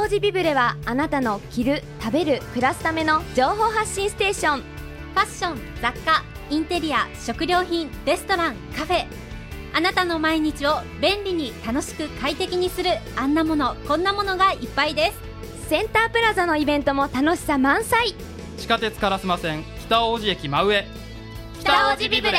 [0.00, 4.60] 北大路ビブレはあなたの着る食べる暮らすための情報発信ステーション。
[4.60, 9.04] ファッション雑貨インテリア食料品レストランカフェ。
[9.74, 15.68] あなたの毎日を便利に楽しく快適にするあんなものこんなものがいっぱいです。
[15.68, 18.14] センタープラザのイベントも楽しさ満載。
[18.56, 20.84] 地下鉄烏丸線北大路駅真上。
[21.60, 22.38] 北大路ビブレ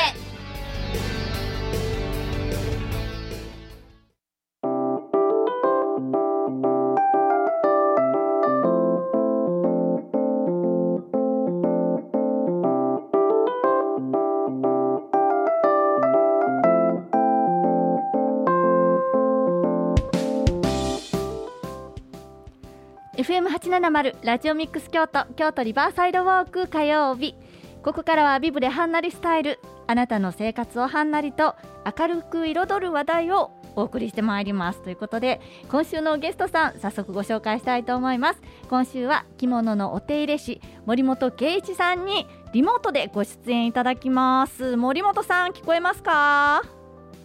[23.18, 27.34] FM870 ラジオミックス京都京都リバーサイドウォーク火曜日。
[27.82, 29.60] ここからはビブではんなりスタイル。
[29.86, 31.54] あなたの生活をはんなりと
[31.98, 34.80] 明るく彩る話題をお送りしてまいります。
[34.82, 38.40] ということで今週のゲストさん早速ご紹介したいと思います。
[38.70, 44.78] 今週は着物のお手入れ師森本圭一さんにリモートでご出演いただきます。
[44.78, 46.62] 森本さん聞こえますか？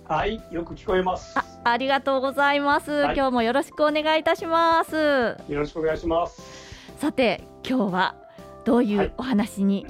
[0.03, 1.39] はい、よく聞こえます。
[1.39, 3.15] あありがとうございます、はい。
[3.15, 5.37] 今日もよろしくお願いいたします。
[5.47, 6.41] よろしくお願いします。
[6.97, 8.15] さて今日は
[8.65, 9.85] どういはいうお話に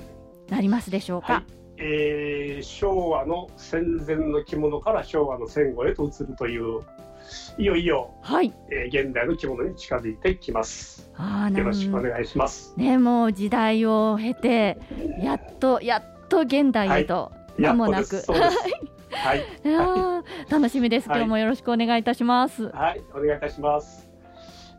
[0.49, 1.43] なりますでしょうか、はい、
[1.77, 6.81] えー昭和の戦前の着物から昭和の戦後へと移るという、
[7.57, 11.09] いよいよ、はい、えー現代の着物に近づいてきます。
[11.15, 12.73] あよろしくお願いします。
[12.77, 14.77] ねもう時代を経て
[15.21, 18.21] やっとやっと現代へと、間もなく
[19.23, 19.43] はい、
[20.49, 21.19] 楽しみです、はい。
[21.19, 22.69] 今日もよろしくお願いいたします。
[22.69, 24.07] はい、お願いいたします。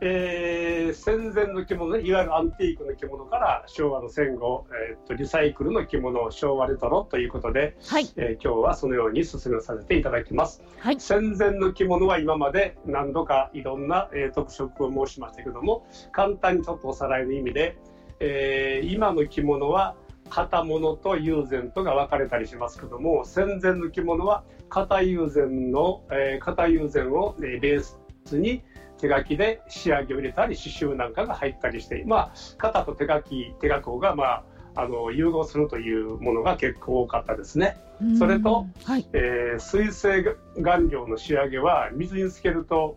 [0.01, 8.07] えー戦前の着物ね、いわゆるアンティークの着物から昭和の戦後、えーっとリサイクルの着物、昭和レトロということで、はい。
[8.17, 10.63] えー今日はそのように進めさせていただきます。
[10.79, 11.01] はい。
[11.01, 17.77] 戦前の着物は今まで何度かいろんな、えー特色を申しましたけども簡単にちょっとおさらいの意味で、
[18.21, 19.97] えー今の着物は
[20.31, 27.83] 型物と友禅とが分かれたりしますけども戦前の着物は型友禅の、えー型友禅を、えーベー
[28.25, 28.63] スに
[28.99, 34.45] 手書きで仕上げを入れたり刺繍なんかが入ったりして、まあ、型と手書き手書きが、まあ、
[34.75, 37.77] あの融合するというものが結構多かったですね。
[38.19, 42.97] それとうんはいえー水性顔料の仕上げは水につけると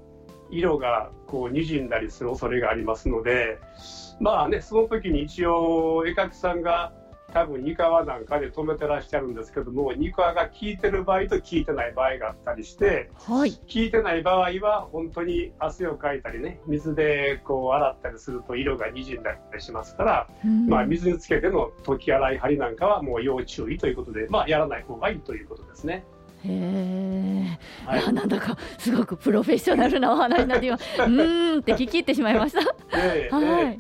[0.51, 3.59] 色がこう滲んだりする恐れがありますので
[4.19, 6.93] まあねその時に一応絵描きさんが
[7.31, 13.51] 多分二皮なんかで止めてらっしゃるんですけども二皮が効いてる場合と効いてない場合があったりしてはい。
[13.51, 20.67] 効いてない場合は本当に汗をかいたりね水でこう洗ったりすると色が滲んだりしますからうん。
[20.67, 26.03] まあ、水につけての溶き洗い針なんかはもう要注意ということで、まあ、やらない方がいいということですね。
[26.43, 28.13] へえ、はい。
[28.13, 32.61] なんだかすごくプロフェッショナルなお話になって今うーんって聞き入ってしまいました。
[32.97, 33.79] ではい、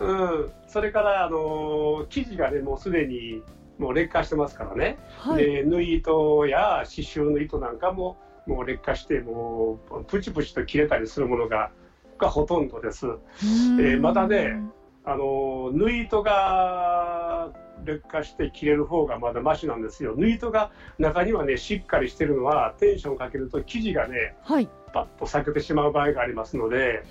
[0.00, 0.12] う
[0.46, 3.42] ん、それから、あのー生地がねもうすでに
[3.78, 5.44] もう劣化してますからね、はい。
[5.44, 8.16] で縫い糸や刺繍の糸なんかも
[8.46, 11.70] もう劣化してもうプチプチと切れたりするものが
[12.18, 13.06] がほとんどです。
[13.06, 13.18] うん。
[13.80, 14.60] えーまたね
[15.04, 17.50] あの縫い糸が
[17.84, 20.14] 劣化して切れる方がまだマシなんですよ。
[20.16, 27.04] 縫い糸が中にはねしっかりしてるのはテンションかけると生地がねはいパッと裂けてしまう場合がありますので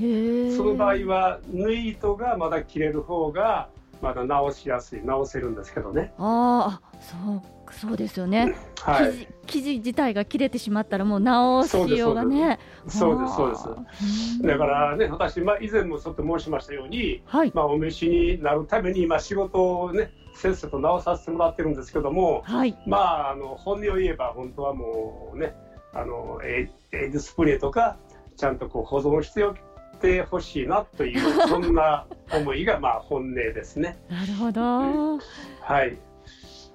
[0.56, 3.70] その場合は縫い糸がまだ切れる方が
[4.02, 6.14] まだ直しやすい直せるんですけどね。
[6.18, 7.42] あーあそう
[7.72, 9.12] そうですよね、はい。
[9.12, 12.60] 生地生地自体が切れてしまったらもう直しようがね。
[12.88, 13.56] そうですそうで
[14.02, 14.38] す。
[14.38, 17.52] すだからね私、まあ、以前もちょっと申しましたように、はい。
[17.54, 22.76] まあ、お召しになるために今仕事をねせっせと直させてもらってるんですけどもはい。
[22.88, 25.54] まあ、あの本音を言えば本当はもうね
[25.94, 27.98] あのエイエイディスプレイとか
[28.36, 29.56] ちゃんとこう保存しておい
[30.02, 33.98] てほしいなという そんな思いがまあ本音ですね。
[34.10, 34.62] なるほど。
[34.62, 35.20] は
[35.62, 35.98] はい、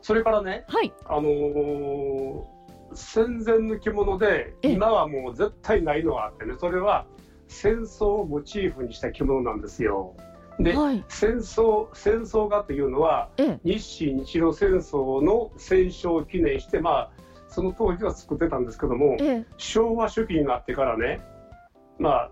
[0.02, 0.92] それからね、い。
[1.06, 2.54] あのー
[2.96, 7.06] 戦前の着物でえ今はもう絶対ないのがあってねそれは
[7.48, 10.14] 戦争をモチーフにした着物なんですよ。
[10.58, 11.04] で、はい。
[11.08, 13.60] 戦争戦争画というのはええ。
[13.64, 17.10] 日清日露戦争の戦勝を記念して、まあ、
[17.54, 19.46] その当時は作ってたんですけどもええ。
[19.58, 21.20] 昭和初期になってからね、
[22.00, 22.30] まあ、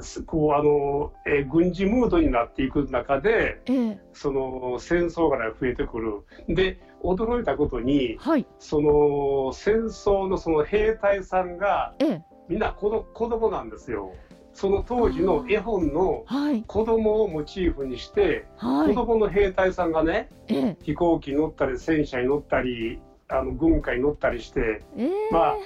[0.00, 4.00] すこうあのえー軍事ムードになっていく中でええ。
[4.12, 6.24] その戦争が増えてくる。
[6.54, 8.46] で驚いたことにはい。
[8.58, 12.22] その戦争のその兵隊さんがええ。
[12.50, 14.12] みんな子ど子供なんですよ。
[14.52, 16.62] その当時の絵本のはい。
[16.64, 18.94] 子供をモチーフにして、はい。
[18.94, 20.76] 子供の兵隊さんがねええ。
[20.82, 25.56] 飛行機に乗ったり戦車に乗ったりあの軍艦に乗ったりしてええまあ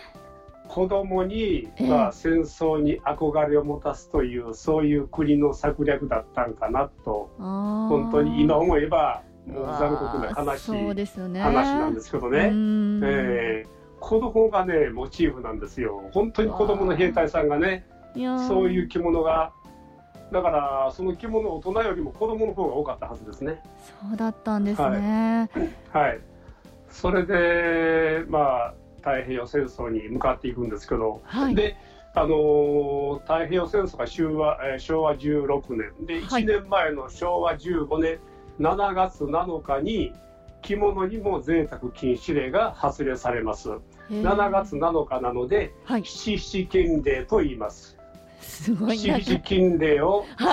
[0.69, 12.49] 子供に、ええまあ、戦争に憧れを持たすというそういう国の策略だったんかなと本本当に今思えば残酷な悲しい話なんですけどね。
[12.51, 13.01] うん。
[13.05, 13.75] えー
[14.05, 16.11] 子供がねモチーフなんですよ。
[16.13, 17.87] 本当に子供の兵隊さんがね
[18.47, 19.53] そういう着物が
[20.31, 23.63] だからその着物大人よりも子供の方が多かったはずですね。
[24.03, 25.49] そうだったんですね、
[25.91, 26.21] はい
[26.95, 31.55] それでまあ太平洋戦争に向かっていくんですけど、はい。
[31.55, 31.77] で
[32.15, 36.07] あのー太平洋戦争が昭和,、えー昭和16年。
[36.07, 36.45] ではい。
[36.45, 38.21] 1年前の昭和15年
[38.61, 40.13] 7月7日に
[40.63, 43.71] 着物にも贅沢禁止令が発令されます。
[43.71, 44.23] へー。
[44.23, 46.05] 7月7日なのではい。
[46.05, 47.94] 七七禁令と言います
[48.45, 49.19] すごいな。
[49.19, 50.47] 七七禁令を境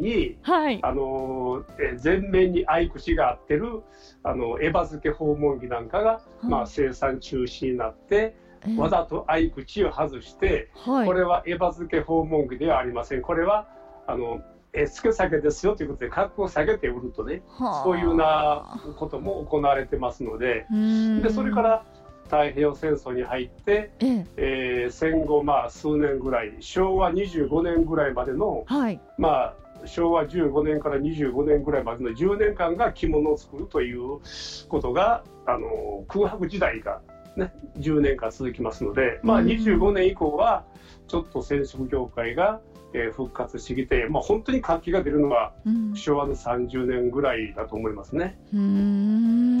[0.00, 0.78] に、はい。
[0.82, 3.82] あのーえー全面に愛口が合ってる
[4.22, 8.76] あのエヴァ漬け訪問着なんかが、まあ、生産中止になって、えー。
[8.76, 11.06] わざと愛口を外して、はい。
[11.06, 13.22] これはエヴァ漬け訪問着ではありません。
[13.22, 13.66] これは
[14.06, 14.40] あの
[14.72, 17.84] えー付け下げですよということで格好を下げて売るとねはあ。
[17.84, 21.22] そういうようなことも行われてますのでうん。
[21.22, 21.84] でそれから
[22.28, 24.26] 太平洋戦争に入って、ええ。
[24.36, 29.00] えー戦後まあ数年ぐらい昭和25年ぐらいまでのはい。
[29.16, 29.54] まあ
[29.84, 34.18] 昭和15年から25年ぐらいまでの10年間が着物を作るという
[34.68, 37.00] ことがあの空白時代が、
[37.36, 39.46] ね、10年間続きますので、まあ、うん。
[39.46, 40.64] 25年以降は
[41.06, 42.60] ちょっと染色業界が、
[42.92, 45.94] えー復活してきて、まあ、本当に活気が出るのはうん。
[45.94, 48.38] 昭和の30年ぐらいだと思いますね。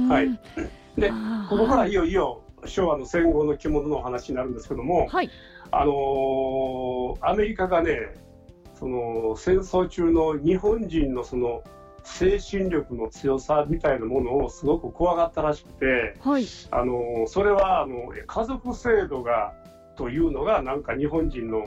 [0.08, 1.00] はい。
[1.00, 1.10] で
[1.48, 5.30] ここからいよいよ昭和の戦後の着物のお話になるんですけども、はい。
[5.70, 8.14] あのーアメリカがね
[8.78, 11.62] その戦争中の日本人のその
[12.04, 16.44] 精神力の強さみたいなものをすごく怖がったらしくて、はい。
[16.70, 19.52] あのーそれはあの家族制度が
[19.96, 21.66] というのがなんか日本人の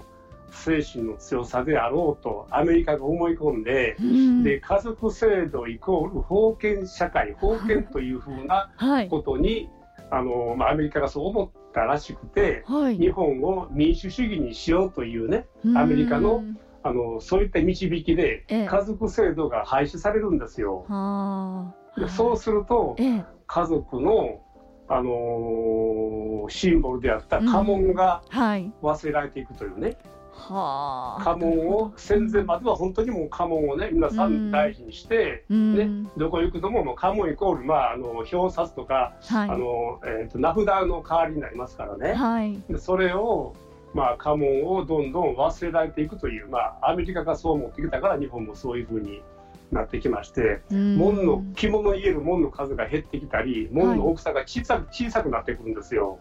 [0.53, 4.43] 精神の強さであろうとアメリカが思い込んで、うん。
[4.43, 9.09] で家族制度イコール封建社会封建というふうなはい。
[9.09, 9.69] ことに
[10.11, 12.97] あの、まあ、アメリカがそう思ったらしくてはい。
[12.97, 18.65] 日本を民主主義にしようというねアメリカのうんあのそういった導きでええ。
[18.65, 20.83] 家族制度が廃止されるんですよ。
[20.89, 21.99] はあ。
[21.99, 23.23] でそうするとええ。
[23.45, 24.41] 家族の、
[24.87, 28.71] あのーシンボルであった家紋がはい。
[28.81, 29.93] 忘れられていくというね、は
[30.49, 31.23] あ。
[31.23, 36.03] 家紋を戦前までは本当にもう家紋をね皆さうんん大事にして、うん。
[36.03, 39.49] ね、どこ行くのももう家紋イコール、まあ、あの表札とか、はい。
[39.49, 42.13] あのえー、と名札の代わりになりますからね。
[42.13, 42.59] はい。
[42.69, 43.55] でそれを、
[43.93, 49.21] まあ、家紋をどんどん忘れられていくという、まあ、アメリカがそう持ってきたから日本もそういうふうに
[49.71, 50.97] なってきまして、うん。
[50.97, 56.19] 門の着物に入れる門の数が減ってきたり門の大きさが小さく小さくなってくるんですよ。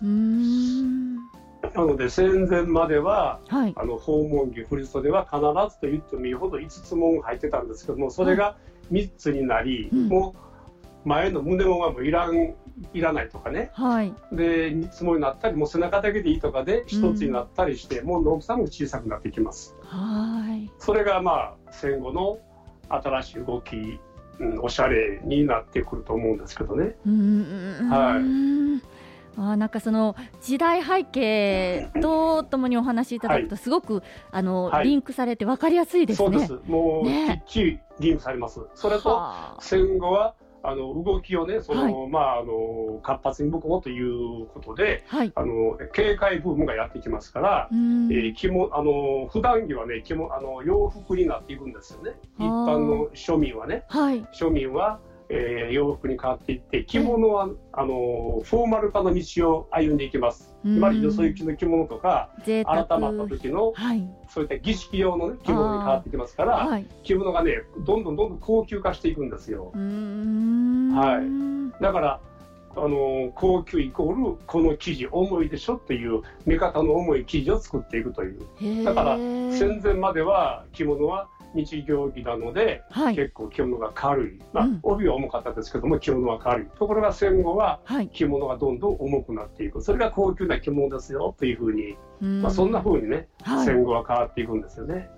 [1.74, 3.74] なので戦前までははい。
[3.76, 5.38] あの訪問着振袖は必
[5.74, 8.56] ずと言ってもいいほど5つ門入ってたんですけどもそれが
[8.90, 10.08] 3つになり、うん。
[10.08, 10.34] も
[11.04, 12.54] う前の胸門はもういらん
[12.94, 13.70] いらないとかね。
[13.74, 14.14] はい。
[14.32, 19.76] で3つもになったりもう背中だけでいいとかで1つになったりして、門の大きさも小さくなってきます。
[19.82, 20.70] はい。
[20.78, 22.38] それがまあ戦後の
[22.88, 23.76] 新しい動き、
[24.40, 26.96] うん、おしゃれになってくると思うんですけどね。
[27.06, 27.88] うん。
[27.88, 28.99] はい
[29.40, 34.84] あーなんかその時代背景とともにお話しいただくとすごく、あの、はい。
[34.84, 36.28] リンクされて分かりやすいですね。
[36.28, 36.70] そうです。
[36.70, 37.42] もうね。
[37.46, 38.60] きっちりリンクされます。
[38.74, 39.56] それとはあ。
[39.60, 45.32] 戦後はあの動きをねその、はまあ、あの活発に向こうということではい。
[45.34, 48.12] あの警戒ブームがやってきますから、うん。
[48.12, 52.12] えー着物あの普段着はね着物あの洋服になっていくんですよね。
[52.38, 53.84] 一般の庶民はね。
[53.88, 54.22] はい。
[54.34, 55.00] 庶民は、
[55.30, 62.30] えー洋服に変わっていって着物はあのフォーマル化の道を歩んでいきますつまりよそ行きの着物とか。
[62.44, 64.08] 改まった時のはい。
[64.28, 66.86] そういった儀式用の、ね、着物に変わってきますから、はい。
[67.02, 69.72] 着物がねどんどんどんどん高級化していくんですよ。
[69.74, 71.22] は
[71.78, 72.20] いだから
[72.76, 83.16] あの高級イコールこの生地重いでしょっていう目方の重い生地を作っていくというだから戦前までは着物は日行着なので、はい。
[83.16, 84.80] 結構着物が軽い、まあうん。
[84.82, 86.66] 帯は重かったですけども着物は軽い。
[86.78, 88.08] ところが戦後ははい。
[88.08, 89.82] 着物がどんどん重くなっていく。
[89.82, 92.42] それが高級な着物ですよというふうに、うん。
[92.42, 93.66] まあ、そんなふうにね、はい。
[93.66, 95.08] 戦後は変わっていくんですよね。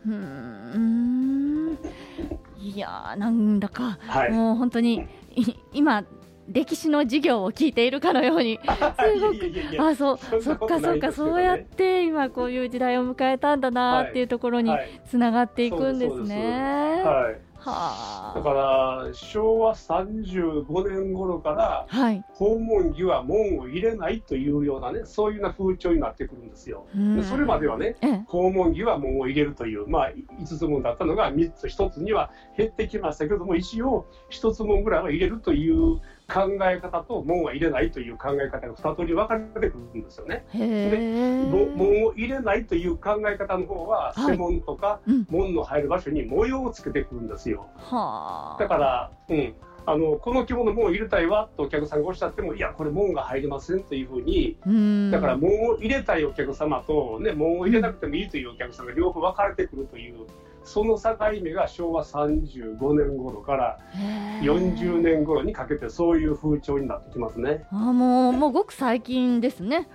[2.59, 6.05] いやーなんだか、はい、もう本当にい今
[6.49, 8.55] 歴史の授業を聞いているかのように。
[8.55, 9.87] いやいやいやいや。
[9.87, 10.19] あそう。
[10.43, 11.13] そっかそっか。
[11.13, 15.01] そうやって今こういう時代を迎えたんだなっていうところにはい。
[15.07, 17.03] つながっていくんですね。
[17.05, 17.53] はい。
[17.65, 22.25] はだから昭和35年頃からはい。
[22.33, 26.87] 訪問着は門を入れないというようなねそういうような風潮になってくるんですよ。
[26.95, 28.25] でそれまではねええ。
[28.27, 36.01] 訪問着は門を入れるという、まあ、5つ門だったのが3つ、1つには減ってきましたけども、一応、1つ門ぐらいは入れるという
[36.33, 40.45] 考え方と、門は入れないという考え方が2通り分かれてくるんですよね。
[40.55, 44.33] へえも門を入れないという考え方の方は、はい。
[44.33, 45.27] 瀬門とかうん。
[45.29, 47.67] 門の入る場所に模様をつけてくるんですよ。
[47.77, 48.63] はあ。
[48.63, 55.11] だから、うん、あのこの着物門を入れたいわとお客さんがおっしゃっても、いや、これ門が入りませんというふうに、うん。
[55.11, 60.27] だから門を入れたいお客様と、ね、門を入れなくてもいいというお客様が両方分かれてくるという、
[60.65, 67.65] その境目が昭和35年頃からへえ40年頃にかけて、そういう風潮になってきますね。
[67.71, 69.89] あもうもうごく最近ですね。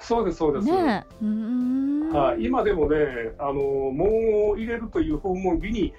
[0.00, 0.66] そうです、そうです。
[0.66, 1.04] ね
[2.12, 2.96] はい、今でもね、
[3.38, 5.94] あの門を入れるという訪問着に、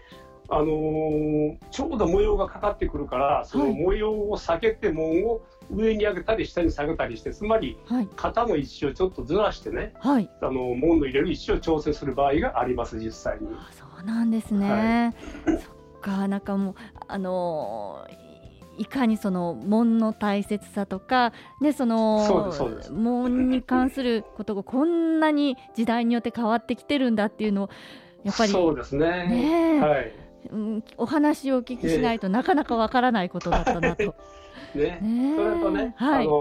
[0.48, 13.48] あのちょうど模様がかかってくるから、その模様を避けて門を上に上げたり下に下げたりして、つまりはい肩の位置をちょっとずらしてね、はいあの門の入れる位置を調整する場合があります、実際に。
[14.06, 15.14] なんですね。
[15.46, 16.76] そっかなんかもう
[17.08, 18.26] あのー
[18.78, 21.32] いいかにその門の大切さとか、
[21.62, 27.70] ね、そのそうですそうです門に関することがこんなに時代によって変わってきてるんだっていうのを
[28.26, 29.06] やっぱり、そうですね。
[29.30, 30.12] ねえはい。
[30.52, 34.16] うん、お話をお聞きしないとなかなかわからないことだったなと。
[34.74, 35.00] ね。
[35.02, 36.32] ねえそれとね、はいあの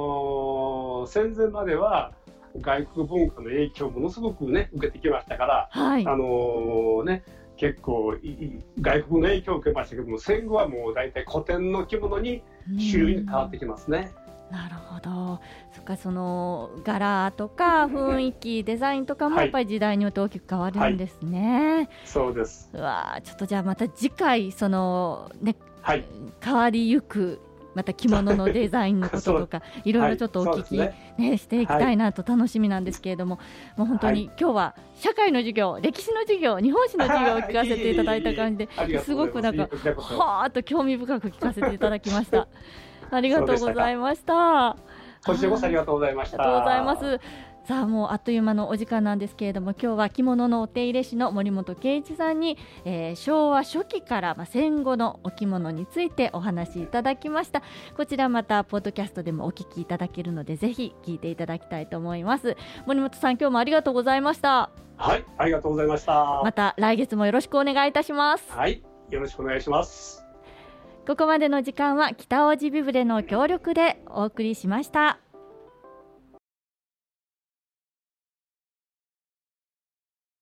[1.04, 2.12] ー戦前までは
[2.58, 7.22] 外国文化の影響をものすごくね受けてきましたから、はいあのーね
[7.56, 12.42] 結構いい外国の影響を受けましたけども戦後はもう大体古典の着物に
[12.78, 14.12] 主流に変わってきますね。
[14.50, 15.40] なるほど、
[15.72, 21.88] そっかその柄とか雰囲気、デザインとかもはいやっぱり時代によって大きく変わるんですね。
[22.04, 22.70] そうです。
[22.72, 26.04] うわあちょっとじゃあまた次回そのねはい。
[26.40, 27.40] 変わりゆく
[27.74, 33.38] また着物のデザインのこととか いろいろちょっとお聞き、はいそうねしていきたいなと楽しみなんですけれども、
[33.76, 38.68] もう本当に、は今日は社会の授業、歴史の授業、日本史の授業を聞かせていただいた感じで
[39.00, 39.62] すうごくなんか
[39.96, 42.48] はーっと興味深く聞かせていただきました。
[43.10, 44.76] ありがとうございました。
[45.24, 46.42] こちらこそありがとうございました。
[46.42, 47.53] ありがとうございます。
[47.66, 57.62] さあもうあっという間のお時間なんですけれども今日は着物のお手入れ師の森本圭一さんに、えー昭和初期からまあ戦後のお着物についてお話しいただきました。
[57.96, 62.56] こちらまたポッドキャストでもお聞きいただけるのでぜひ聞いていただきたいと思います。
[62.86, 64.70] 森本さん今日もありがとうございました。
[64.96, 66.42] はい、ありがとうございました。
[66.44, 68.52] また来月もよろしくお願いいたします。
[68.52, 70.24] はい、よろしくお願いします。
[71.06, 75.18] ここまでの時間は北大路ビブレの協力でお送りしました